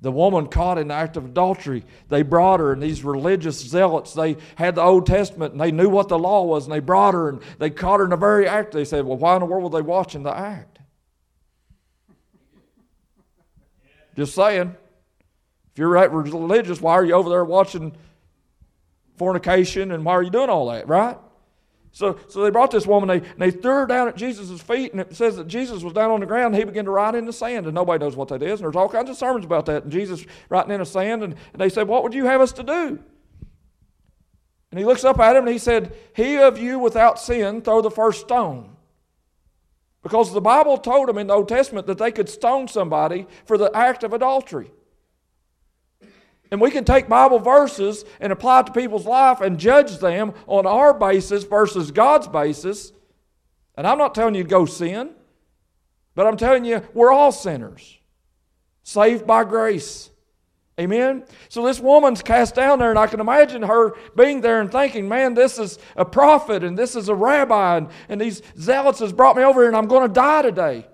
[0.00, 4.12] The woman caught in the act of adultery, they brought her, and these religious zealots,
[4.12, 7.14] they had the Old Testament and they knew what the law was, and they brought
[7.14, 8.72] her and they caught her in the very act.
[8.72, 10.80] They said, Well, why in the world were they watching the act?
[14.16, 14.74] Just saying.
[15.70, 17.96] If you're right religious, why are you over there watching
[19.18, 21.16] fornication and why are you doing all that, right?
[21.94, 25.00] So, so they brought this woman, they, they threw her down at Jesus' feet, and
[25.00, 27.26] it says that Jesus was down on the ground, and he began to write in
[27.26, 28.60] the sand, and nobody knows what that is.
[28.60, 29.84] And there's all kinds of sermons about that.
[29.84, 32.52] And Jesus writing in the sand, and, and they said, What would you have us
[32.52, 32.98] to do?
[34.70, 37.82] And he looks up at him and he said, He of you without sin, throw
[37.82, 38.74] the first stone.
[40.02, 43.58] Because the Bible told them in the Old Testament that they could stone somebody for
[43.58, 44.70] the act of adultery.
[46.52, 50.34] And we can take Bible verses and apply it to people's life and judge them
[50.46, 52.92] on our basis versus God's basis.
[53.74, 55.14] And I'm not telling you to go sin,
[56.14, 57.98] but I'm telling you we're all sinners,
[58.82, 60.10] saved by grace.
[60.78, 61.24] Amen?
[61.48, 65.08] So this woman's cast down there, and I can imagine her being there and thinking,
[65.08, 69.14] man, this is a prophet and this is a rabbi, and, and these zealots has
[69.14, 70.86] brought me over here, and I'm going to die today.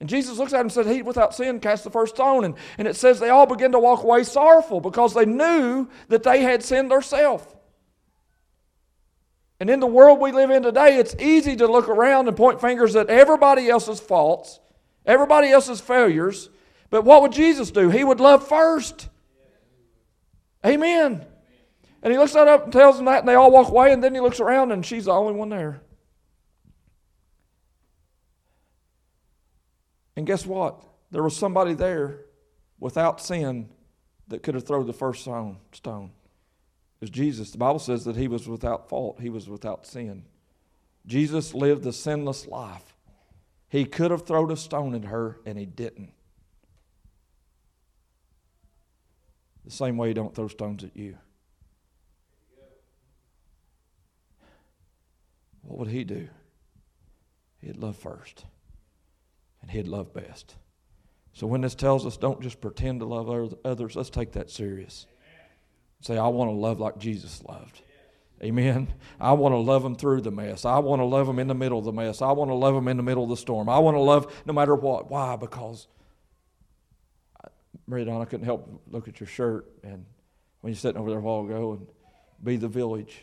[0.00, 2.44] And Jesus looks at him and says, He without sin cast the first stone.
[2.44, 6.22] And, and it says they all began to walk away sorrowful because they knew that
[6.22, 7.46] they had sinned themselves.
[9.60, 12.60] And in the world we live in today, it's easy to look around and point
[12.60, 14.60] fingers at everybody else's faults,
[15.06, 16.50] everybody else's failures.
[16.90, 17.88] But what would Jesus do?
[17.88, 19.08] He would love first.
[20.66, 21.24] Amen.
[22.02, 24.04] And he looks that up and tells them that, and they all walk away, and
[24.04, 25.80] then he looks around, and she's the only one there.
[30.16, 30.82] And guess what?
[31.10, 32.20] There was somebody there
[32.78, 33.68] without sin
[34.28, 35.58] that could have thrown the first stone.
[35.70, 37.50] It was Jesus.
[37.50, 40.24] The Bible says that he was without fault, he was without sin.
[41.06, 42.94] Jesus lived a sinless life.
[43.68, 46.12] He could have thrown a stone at her, and he didn't.
[49.64, 51.18] The same way he don't throw stones at you.
[55.62, 56.28] What would he do?
[57.60, 58.44] He'd love first.
[59.64, 60.56] And He'd love best.
[61.32, 65.06] So when this tells us don't just pretend to love others, let's take that serious.
[66.02, 67.80] Say, I want to love like Jesus loved.
[68.42, 68.92] Amen.
[69.18, 70.66] I want to love them through the mess.
[70.66, 72.20] I want to love them in the middle of the mess.
[72.20, 73.70] I want to love them in the middle of the storm.
[73.70, 75.10] I want to love no matter what.
[75.10, 75.36] Why?
[75.36, 75.86] Because,
[77.86, 80.04] Mary Donna couldn't help look at your shirt and
[80.60, 81.86] when you're sitting over there a while ago and
[82.42, 83.22] be the village.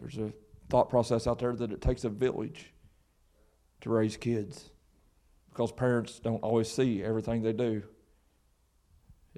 [0.00, 0.32] There's a
[0.70, 2.72] thought process out there that it takes a village
[3.82, 4.70] to raise kids
[5.50, 7.82] because parents don't always see everything they do.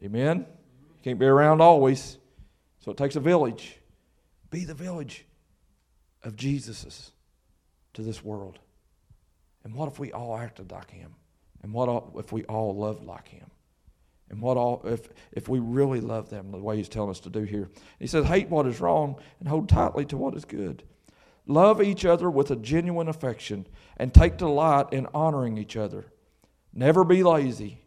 [0.02, 0.38] Amen?
[0.38, 2.18] You can't be around always.
[2.80, 3.78] So it takes a village.
[4.50, 5.24] Be the village
[6.22, 7.12] of Jesus's
[7.94, 8.58] to this world.
[9.64, 11.14] And what if we all acted like him?
[11.62, 13.50] And what if we all loved like him?
[14.30, 17.30] And what all if if we really love them the way he's telling us to
[17.30, 17.68] do here?
[17.98, 20.84] He says, hate what is wrong and hold tightly to what is good.
[21.46, 26.06] Love each other with a genuine affection and take delight in honoring each other.
[26.72, 27.82] Never be lazy,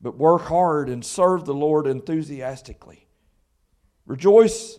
[0.00, 3.06] but work hard and serve the Lord enthusiastically.
[4.06, 4.78] Rejoice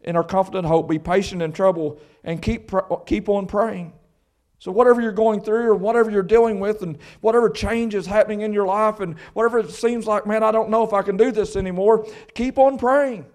[0.00, 2.70] in our confident hope, be patient in trouble, and keep,
[3.06, 3.92] keep on praying.
[4.58, 8.42] So, whatever you're going through, or whatever you're dealing with, and whatever change is happening
[8.42, 11.16] in your life, and whatever it seems like, man, I don't know if I can
[11.16, 13.26] do this anymore, keep on praying.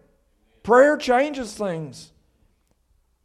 [0.64, 2.14] Prayer changes things.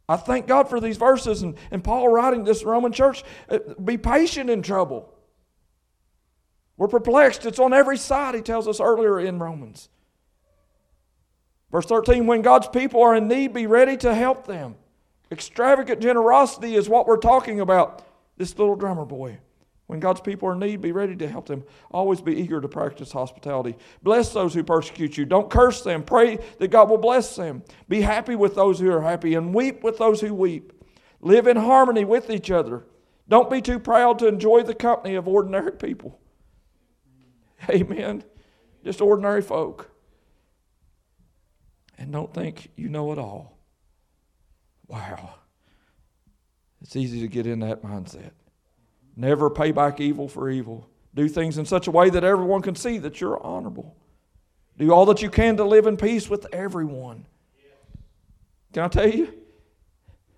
[0.07, 3.23] I thank God for these verses and, and Paul writing this Roman church.
[3.49, 5.13] Uh, be patient in trouble.
[6.75, 7.45] We're perplexed.
[7.45, 9.89] It's on every side, he tells us earlier in Romans.
[11.71, 14.75] Verse 13 When God's people are in need, be ready to help them.
[15.31, 18.05] Extravagant generosity is what we're talking about.
[18.37, 19.39] This little drummer boy.
[19.93, 21.63] When God's people are in need, be ready to help them.
[21.91, 23.75] Always be eager to practice hospitality.
[24.01, 25.23] Bless those who persecute you.
[25.23, 26.01] Don't curse them.
[26.01, 27.61] Pray that God will bless them.
[27.87, 30.73] Be happy with those who are happy and weep with those who weep.
[31.21, 32.87] Live in harmony with each other.
[33.29, 36.19] Don't be too proud to enjoy the company of ordinary people.
[37.69, 38.23] Amen.
[38.83, 39.91] Just ordinary folk.
[41.99, 43.59] And don't think you know it all.
[44.87, 45.35] Wow.
[46.81, 48.31] It's easy to get in that mindset.
[49.15, 50.89] Never pay back evil for evil.
[51.13, 53.95] Do things in such a way that everyone can see that you're honorable.
[54.77, 57.25] Do all that you can to live in peace with everyone.
[58.73, 59.33] Can I tell you?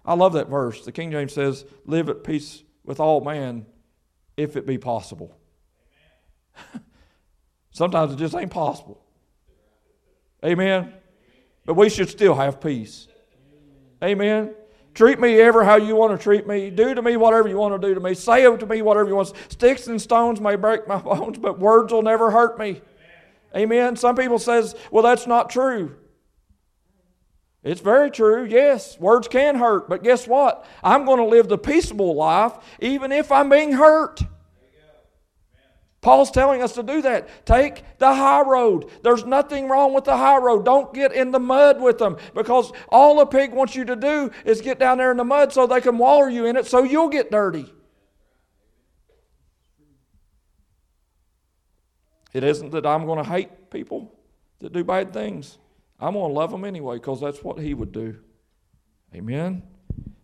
[0.06, 0.84] I love that verse.
[0.84, 3.66] The King James says, Live at peace with all man
[4.36, 5.38] if it be possible.
[7.72, 9.02] Sometimes it just ain't possible.
[10.44, 10.94] Amen?
[11.66, 13.08] But we should still have peace.
[14.04, 14.54] Amen.
[14.96, 16.70] Treat me ever how you want to treat me.
[16.70, 18.14] Do to me whatever you want to do to me.
[18.14, 19.34] Say to me whatever you want.
[19.50, 22.82] Sticks and stones may break my bones, but words will never hurt me.
[23.56, 23.98] Amen.
[23.98, 25.98] Some people says, "Well, that's not true."
[27.62, 28.46] It's very true.
[28.46, 30.66] Yes, words can hurt, but guess what?
[30.84, 34.22] I'm going to live the peaceable life even if I'm being hurt.
[36.06, 37.48] Paul's telling us to do that.
[37.48, 38.92] Take the high road.
[39.02, 40.64] There's nothing wrong with the high road.
[40.64, 44.30] Don't get in the mud with them because all a pig wants you to do
[44.46, 46.84] is get down there in the mud so they can waller you in it so
[46.84, 47.74] you'll get dirty.
[52.36, 54.14] It isn't that I'm going to hate people
[54.60, 55.58] that do bad things.
[56.00, 58.20] I'm going to love them anyway because that's what he would do.
[59.16, 59.64] Amen.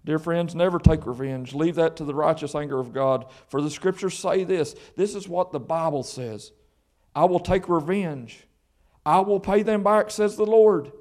[0.04, 1.54] Dear friends, never take revenge.
[1.54, 3.26] Leave that to the righteous anger of God.
[3.50, 6.52] For the scriptures say this this is what the Bible says
[7.16, 8.48] I will take revenge,
[9.06, 10.92] I will pay them back, says the Lord.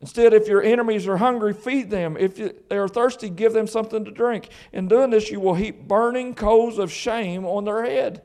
[0.00, 2.16] Instead, if your enemies are hungry, feed them.
[2.18, 2.34] If
[2.68, 4.48] they are thirsty, give them something to drink.
[4.72, 8.20] In doing this, you will heap burning coals of shame on their head.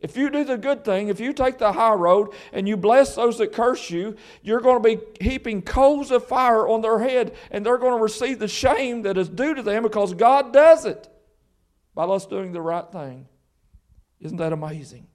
[0.00, 3.16] If you do the good thing, if you take the high road and you bless
[3.16, 7.34] those that curse you, you're going to be heaping coals of fire on their head
[7.50, 10.84] and they're going to receive the shame that is due to them because God does
[10.84, 11.08] it
[11.96, 13.26] by us doing the right thing.
[14.20, 15.08] Isn't that amazing?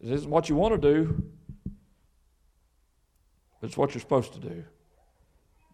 [0.00, 1.22] It isn't what you want to do,
[3.60, 4.64] it's what you're supposed to do.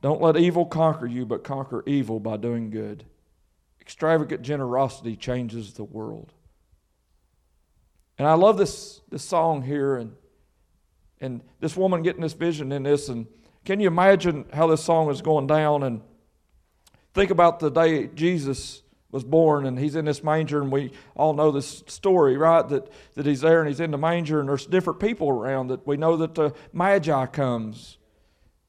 [0.00, 3.04] Don't let evil conquer you, but conquer evil by doing good.
[3.80, 6.32] Extravagant generosity changes the world.
[8.18, 10.14] And I love this, this song here and,
[11.20, 13.08] and this woman getting this vision in this.
[13.08, 13.26] And
[13.64, 15.82] can you imagine how this song is going down?
[15.82, 16.00] And
[17.12, 21.34] think about the day Jesus was born and he's in this manger and we all
[21.34, 22.68] know this story right?
[22.68, 25.86] That, that he's there and he's in the manger and there's different people around that
[25.86, 27.98] we know that the magi comes.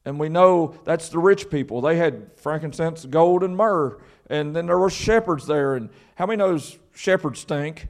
[0.06, 1.82] And we know that's the rich people.
[1.82, 4.00] They had frankincense gold and myrrh.
[4.30, 5.76] And then there were shepherds there.
[5.76, 7.88] And how many knows shepherds stink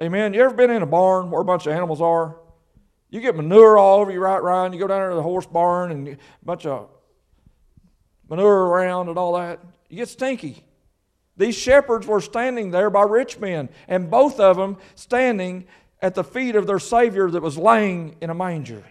[0.00, 0.32] Amen.
[0.32, 2.36] You ever been in a barn where a bunch of animals are?
[3.10, 4.72] You get manure all over you, right, Ryan?
[4.72, 6.88] You go down to the horse barn and a bunch of
[8.28, 9.60] manure around and all that.
[9.88, 10.64] You get stinky.
[11.36, 15.66] These shepherds were standing there by rich men, and both of them standing
[16.02, 18.84] at the feet of their Savior that was laying in a manger.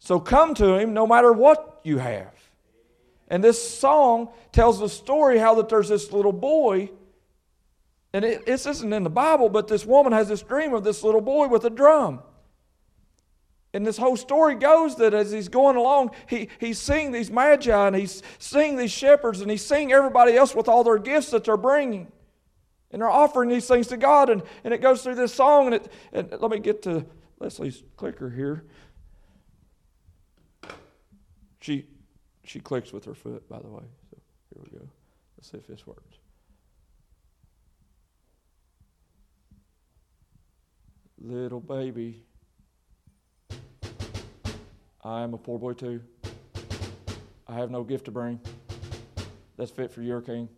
[0.00, 2.32] So come to Him no matter what you have.
[3.28, 6.90] And this song tells the story how that there's this little boy,
[8.14, 11.02] and it, this isn't in the Bible, but this woman has this dream of this
[11.02, 12.22] little boy with a drum.
[13.74, 17.88] And this whole story goes that as he's going along, he, he's seeing these magi
[17.88, 21.42] and he's seeing these shepherds and he's seeing everybody else with all their gifts that
[21.42, 22.06] they're bringing.
[22.92, 24.30] And they're offering these things to God.
[24.30, 25.66] And, and it goes through this song.
[25.66, 27.04] And, it, and let me get to
[27.40, 28.64] Leslie's clicker here.
[31.60, 31.86] She,
[32.44, 33.82] she clicks with her foot, by the way.
[34.10, 34.18] So
[34.54, 34.86] here we go.
[35.36, 36.14] Let's see if this works.
[41.18, 42.22] Little baby
[45.02, 46.00] I am a poor boy too.
[47.46, 48.40] I have no gift to bring
[49.56, 50.48] that's fit for your king.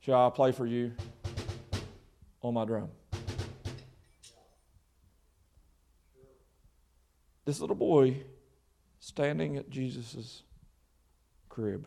[0.00, 0.92] Shall I play for you
[2.42, 2.88] on my drum?
[7.44, 8.22] This little boy
[9.00, 10.42] standing at Jesus'
[11.48, 11.86] crib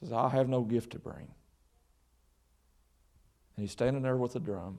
[0.00, 1.28] says, I have no gift to bring.
[3.56, 4.78] And he's standing there with a drum.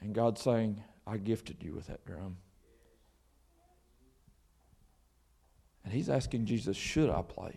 [0.00, 2.36] And God's saying, I gifted you with that drum.
[5.84, 7.56] And he's asking Jesus, should I play?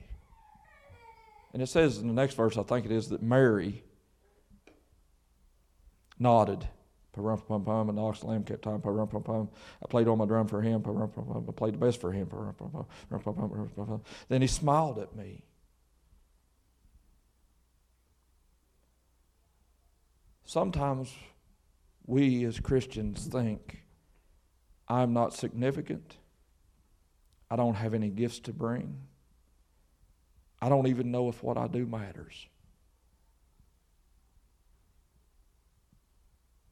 [1.53, 3.83] And it says in the next verse, I think it is, that Mary
[6.17, 6.67] nodded.
[7.13, 8.79] Parum pum pum, and the ox lamb kept time.
[8.79, 9.49] Parum pum pum.
[9.83, 10.81] I played on my drum for him.
[10.81, 11.45] Parum pum pum.
[11.45, 12.27] I played the best for him.
[12.27, 12.85] Pum pum.
[13.09, 13.69] Pum pum.
[13.75, 15.43] Pum Then he smiled at me.
[20.51, 21.09] Sometimes
[22.05, 23.85] we as Christians think
[24.85, 26.17] I'm not significant.
[27.49, 28.97] I don't have any gifts to bring.
[30.61, 32.47] I don't even know if what I do matters.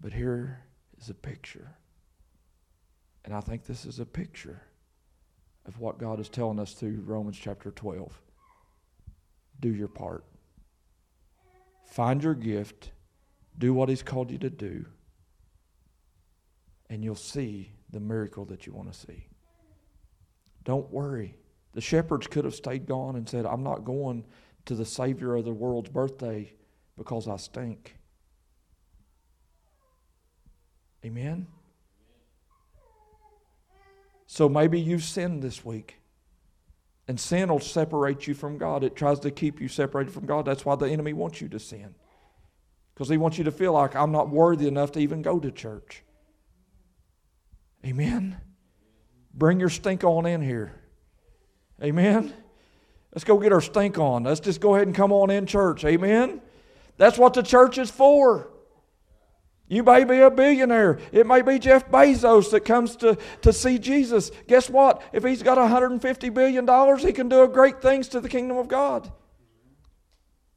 [0.01, 0.59] But here
[0.99, 1.77] is a picture.
[3.23, 4.61] And I think this is a picture
[5.65, 8.11] of what God is telling us through Romans chapter 12.
[9.61, 10.25] Do your part.
[11.85, 12.91] Find your gift.
[13.59, 14.85] Do what He's called you to do
[16.89, 19.27] and you'll see the miracle that you want to see.
[20.63, 21.35] Don't worry.
[21.73, 24.25] The shepherds could have stayed gone and said, I'm not going
[24.65, 26.53] to the Savior of the world's birthday
[26.97, 27.95] because I stink.
[31.05, 31.47] Amen?
[34.27, 35.95] So maybe you've sinned this week.
[37.07, 38.83] And sin will separate you from God.
[38.83, 40.45] It tries to keep you separated from God.
[40.45, 41.95] That's why the enemy wants you to sin.
[42.99, 45.51] Because he wants you to feel like I'm not worthy enough to even go to
[45.51, 46.03] church.
[47.85, 48.35] Amen.
[49.33, 50.73] Bring your stink on in here.
[51.81, 52.33] Amen.
[53.13, 54.23] Let's go get our stink on.
[54.25, 55.85] Let's just go ahead and come on in church.
[55.85, 56.41] Amen.
[56.97, 58.49] That's what the church is for.
[59.69, 60.99] You may be a billionaire.
[61.13, 64.29] It may be Jeff Bezos that comes to, to see Jesus.
[64.45, 65.01] Guess what?
[65.13, 69.09] If he's got $150 billion, he can do great things to the kingdom of God.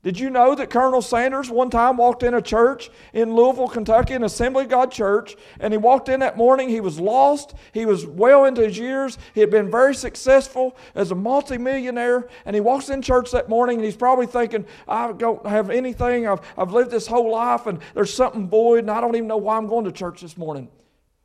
[0.02, 4.14] Did you know that Colonel Sanders one time walked in a church in Louisville, Kentucky,
[4.14, 6.68] an Assembly of God church, and he walked in that morning.
[6.68, 7.54] He was lost.
[7.72, 9.16] He was well into his years.
[9.32, 13.76] He had been very successful as a multimillionaire, and he walks in church that morning,
[13.76, 16.26] and he's probably thinking, I don't have anything.
[16.26, 19.36] I've, I've lived this whole life, and there's something void, and I don't even know
[19.36, 20.68] why I'm going to church this morning.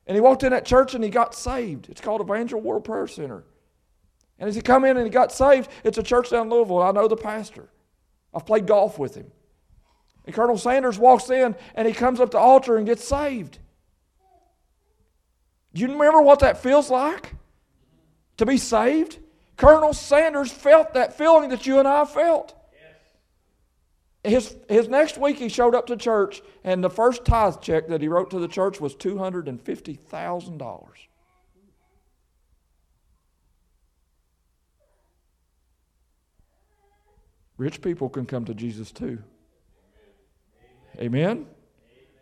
[0.05, 1.89] And he walked in that church, and he got saved.
[1.89, 3.43] It's called Evangel World Prayer Center.
[4.37, 6.83] And as he come in and he got saved, it's a church down in Louisville.
[6.83, 7.69] I know the pastor.
[8.37, 9.31] I've played golf with him.
[10.25, 13.57] And Colonel Sanders walks in and he comes up to the altar and gets saved.
[15.73, 17.33] Do you remember what that feels like?
[18.37, 19.17] To be saved?
[19.55, 22.53] Colonel Sanders felt that feeling that you and I felt.
[24.23, 28.01] His, his next week, he showed up to church, and the first tithe check that
[28.01, 30.87] he wrote to the church was $250,000.
[37.57, 39.19] Rich people can come to Jesus too.
[40.99, 41.47] Amen?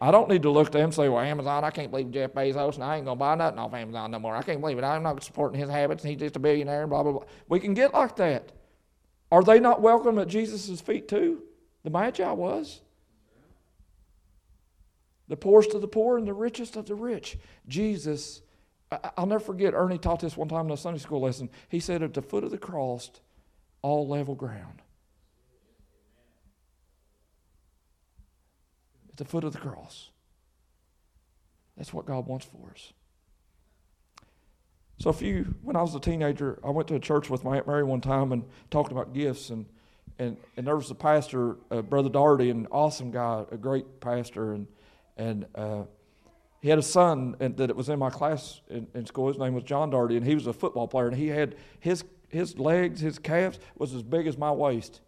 [0.02, 2.34] I don't need to look to them and say, well, Amazon, I can't believe Jeff
[2.34, 4.36] Bezos, and I ain't going to buy nothing off Amazon no more.
[4.36, 4.84] I can't believe it.
[4.84, 7.24] I'm not supporting his habits, and he's just a billionaire, and blah, blah, blah.
[7.48, 8.52] We can get like that.
[9.32, 11.44] Are they not welcome at Jesus' feet too?
[11.84, 12.82] The Magi was.
[15.28, 17.38] The poorest of the poor and the richest of the rich.
[17.68, 18.42] Jesus,
[19.18, 21.50] I'll never forget, Ernie taught this one time in a Sunday school lesson.
[21.70, 23.10] He said, at the foot of the cross,
[23.82, 24.82] all level ground.
[29.16, 30.10] At the foot of the cross.
[31.78, 32.92] That's what God wants for us.
[34.98, 37.58] So, a few, when I was a teenager, I went to a church with my
[37.58, 39.52] Aunt Mary one time and talked about gifts.
[39.52, 39.66] And,
[40.20, 44.54] and, and there was a pastor, uh, Brother Darty, an awesome guy, a great pastor.
[44.54, 44.68] And,
[45.16, 45.84] and uh,
[46.62, 49.30] he had a son and, that was in my class in, in school.
[49.30, 51.08] His name was John Darty, and he was a football player.
[51.08, 55.00] And he had his, his legs, his calves was as big as my waist.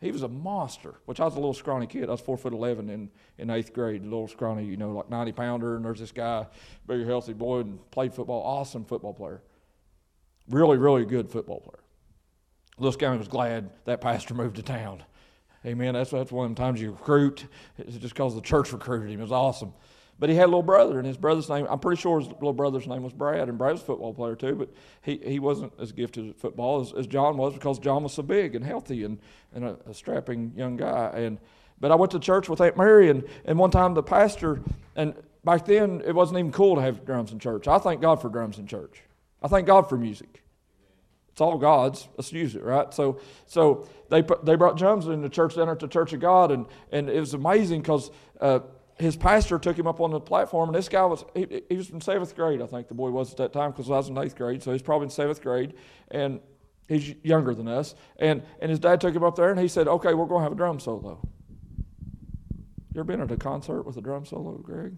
[0.00, 2.08] He was a monster, which I was a little scrawny kid.
[2.08, 5.10] I was four foot eleven in, in eighth grade, a little scrawny, you know, like
[5.10, 5.76] ninety pounder.
[5.76, 6.46] And there's this guy,
[6.86, 9.42] big healthy boy, and played football, awesome football player,
[10.48, 11.84] really really good football player.
[12.78, 15.02] Little Scouting was glad that pastor moved to town.
[15.66, 15.92] Amen.
[15.92, 17.44] That's that's one of the times you recruit.
[17.76, 19.20] It's just because the church recruited him.
[19.20, 19.74] It was awesome.
[20.20, 22.52] But he had a little brother, and his brother's name, I'm pretty sure his little
[22.52, 24.68] brother's name was Brad, and Brad was a football player too, but
[25.00, 28.22] he, he wasn't as gifted at football as, as John was because John was so
[28.22, 29.18] big and healthy and,
[29.54, 31.10] and a, a strapping young guy.
[31.14, 31.38] And
[31.80, 34.60] But I went to church with Aunt Mary, and, and one time the pastor,
[34.94, 37.66] and back then it wasn't even cool to have drums in church.
[37.66, 39.02] I thank God for drums in church.
[39.42, 40.42] I thank God for music.
[41.32, 42.06] It's all God's.
[42.18, 42.92] Let's use it, right?
[42.92, 46.50] So, so they they brought drums in the church down at the Church of God,
[46.50, 48.10] and and it was amazing because
[48.40, 48.58] uh,
[49.00, 51.90] his pastor took him up on the platform, and this guy was, he, he was
[51.90, 54.18] in seventh grade, I think the boy was at that time, because I was in
[54.18, 55.74] eighth grade, so he's probably in seventh grade,
[56.10, 56.40] and
[56.88, 57.94] he's younger than us.
[58.18, 60.44] And, and his dad took him up there, and he said, Okay, we're going to
[60.44, 61.26] have a drum solo.
[62.92, 64.96] You ever been at a concert with a drum solo, Greg?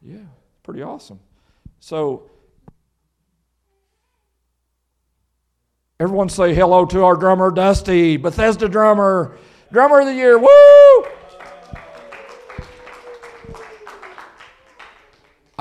[0.00, 0.16] Yeah,
[0.62, 1.20] pretty awesome.
[1.78, 2.30] So,
[6.00, 9.36] everyone say hello to our drummer, Dusty, Bethesda drummer,
[9.70, 10.38] drummer of the year.
[10.38, 11.11] Woo!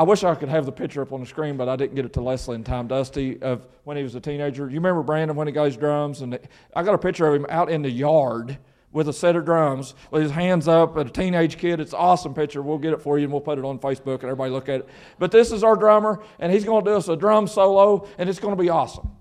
[0.02, 2.06] I wish I could have the picture up on the screen, but I didn't get
[2.06, 2.88] it to Leslie in time.
[2.88, 4.68] Dusty of when he was a teenager.
[4.68, 6.39] You remember Brandon when he got his drums, and
[6.76, 8.58] I got a picture of him out in the yard
[8.91, 11.80] with a set of drums with his hands up at a teenage kid.
[11.80, 12.64] It's an awesome picture.
[12.64, 14.80] We'll get it for you and we'll put it on Facebook and everybody look at
[14.80, 14.89] it.
[15.20, 18.28] But this is our drummer, and he's going to do us a drum solo, and
[18.28, 19.12] it's going to be awesome.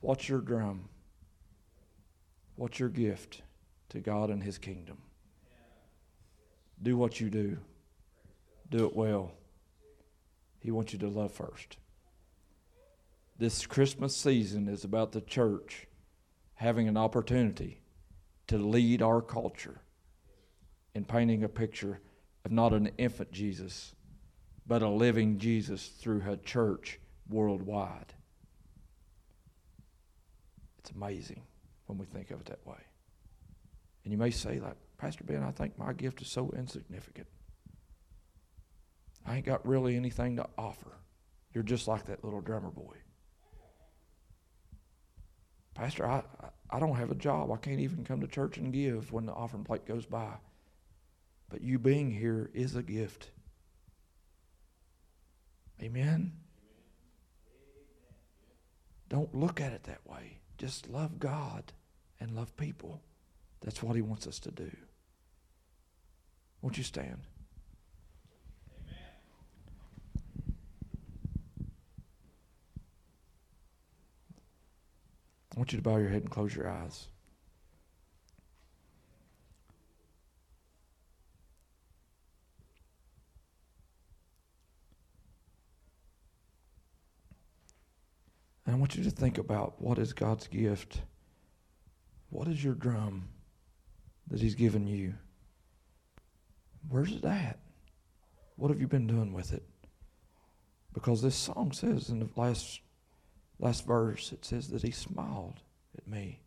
[0.00, 0.88] What's your drum?
[2.56, 3.42] What's your gift
[3.90, 4.98] to God and His kingdom?
[6.82, 7.58] Do what you do,
[8.68, 9.32] do it well.
[10.60, 11.76] He wants you to love first.
[13.38, 15.86] This Christmas season is about the church
[16.54, 17.80] having an opportunity
[18.46, 19.80] to lead our culture
[20.94, 22.00] in painting a picture
[22.44, 23.94] of not an infant Jesus,
[24.66, 26.98] but a living Jesus through her church
[27.28, 28.14] worldwide.
[30.78, 31.42] It's amazing
[31.86, 32.78] when we think of it that way.
[34.04, 37.26] And you may say, like, Pastor Ben, I think my gift is so insignificant.
[39.26, 40.92] I ain't got really anything to offer.
[41.54, 42.96] You're just like that little drummer boy.
[45.74, 46.22] Pastor, I,
[46.70, 47.50] I don't have a job.
[47.50, 50.34] I can't even come to church and give when the offering plate goes by.
[51.48, 53.30] But you being here is a gift.
[55.82, 56.32] Amen?
[59.08, 60.38] Don't look at it that way.
[60.56, 61.72] Just love God
[62.20, 63.02] and love people.
[63.60, 64.70] That's what He wants us to do.
[66.62, 67.18] Won't you stand?
[75.54, 77.08] I want you to bow your head and close your eyes.
[88.72, 91.02] And I want you to think about what is God's gift?
[92.30, 93.28] What is your drum
[94.28, 95.12] that He's given you?
[96.88, 97.58] Where's it at?
[98.56, 99.62] What have you been doing with it?
[100.94, 102.80] Because this song says in the last
[103.58, 105.60] last verse, it says that he smiled
[105.98, 106.40] at me.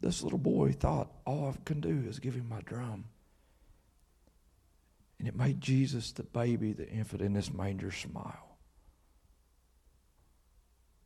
[0.00, 3.04] This little boy thought all I can do is give him my drum.
[5.20, 8.49] And it made Jesus, the baby, the infant in this manger, smile.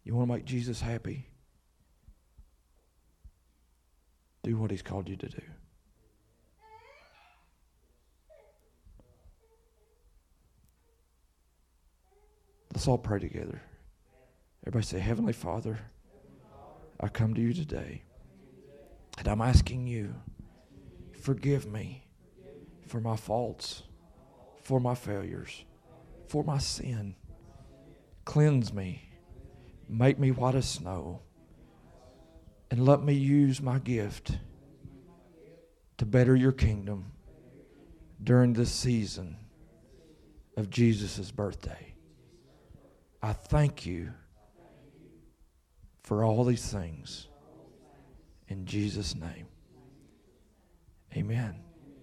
[0.05, 1.27] You want to make Jesus happy?
[4.43, 5.43] Do what he's called you to do.
[12.75, 13.63] Let's all pray together.
[14.67, 15.79] Everybody say, Heavenly Father,
[17.01, 18.03] I come to you today,
[19.19, 20.15] and I'm asking you,
[21.19, 22.07] forgive me
[22.87, 23.85] for my faults,
[24.63, 25.65] for my failures,
[26.29, 27.15] for my sin.
[28.25, 29.09] Cleanse me,
[29.89, 31.21] make me white as snow,
[32.71, 34.39] and let me use my gift
[35.99, 37.13] to better your kingdom
[38.23, 39.37] during this season
[40.57, 41.95] of Jesus' birthday.
[43.23, 44.13] I thank you
[46.03, 47.29] for all these things.
[48.49, 49.47] In Jesus' name,
[51.17, 51.64] amen.